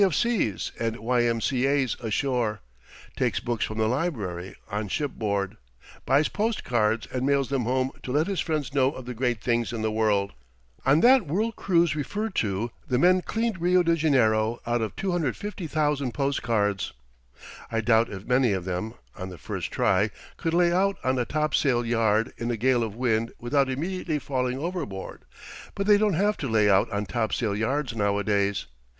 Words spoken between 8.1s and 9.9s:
let his friends know of the great things in